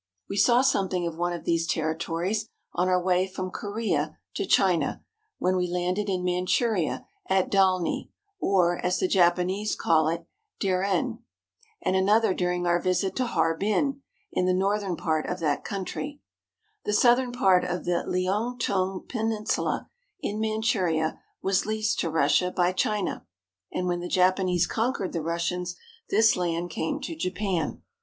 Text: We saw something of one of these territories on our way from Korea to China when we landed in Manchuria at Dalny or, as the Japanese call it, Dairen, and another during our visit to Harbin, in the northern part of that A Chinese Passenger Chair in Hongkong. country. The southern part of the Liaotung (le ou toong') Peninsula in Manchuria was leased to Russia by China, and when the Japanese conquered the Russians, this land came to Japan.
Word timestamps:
We 0.27 0.35
saw 0.35 0.63
something 0.63 1.05
of 1.05 1.15
one 1.15 1.31
of 1.31 1.43
these 1.43 1.67
territories 1.67 2.49
on 2.73 2.87
our 2.89 2.99
way 2.99 3.27
from 3.27 3.51
Korea 3.51 4.17
to 4.33 4.47
China 4.47 5.03
when 5.37 5.55
we 5.55 5.67
landed 5.67 6.09
in 6.09 6.23
Manchuria 6.23 7.05
at 7.29 7.51
Dalny 7.51 8.09
or, 8.39 8.83
as 8.83 8.97
the 8.97 9.07
Japanese 9.07 9.75
call 9.75 10.07
it, 10.07 10.25
Dairen, 10.59 11.19
and 11.83 11.95
another 11.95 12.33
during 12.33 12.65
our 12.65 12.81
visit 12.81 13.15
to 13.17 13.27
Harbin, 13.27 14.01
in 14.31 14.47
the 14.47 14.55
northern 14.55 14.95
part 14.95 15.27
of 15.27 15.37
that 15.41 15.59
A 15.59 15.69
Chinese 15.69 15.85
Passenger 15.91 15.91
Chair 15.93 16.01
in 16.03 16.09
Hongkong. 16.09 16.15
country. 16.15 16.85
The 16.85 16.93
southern 16.93 17.31
part 17.33 17.63
of 17.63 17.85
the 17.85 18.03
Liaotung 18.07 18.25
(le 18.25 18.53
ou 18.53 18.57
toong') 19.01 19.07
Peninsula 19.07 19.89
in 20.19 20.39
Manchuria 20.39 21.21
was 21.43 21.67
leased 21.67 21.99
to 21.99 22.09
Russia 22.09 22.49
by 22.49 22.71
China, 22.71 23.27
and 23.71 23.85
when 23.85 23.99
the 23.99 24.07
Japanese 24.09 24.65
conquered 24.65 25.13
the 25.13 25.21
Russians, 25.21 25.75
this 26.09 26.35
land 26.35 26.71
came 26.71 26.99
to 27.01 27.15
Japan. 27.15 27.83